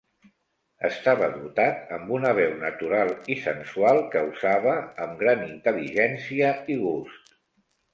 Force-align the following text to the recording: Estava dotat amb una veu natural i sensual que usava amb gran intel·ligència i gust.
Estava 0.87 1.27
dotat 1.35 1.91
amb 1.99 2.15
una 2.17 2.33
veu 2.41 2.57
natural 2.65 3.13
i 3.37 3.39
sensual 3.45 4.03
que 4.17 4.27
usava 4.33 4.77
amb 5.07 5.25
gran 5.25 5.49
intel·ligència 5.55 6.55
i 6.79 6.85
gust. 6.87 7.37